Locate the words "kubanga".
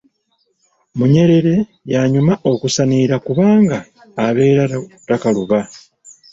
3.25-3.77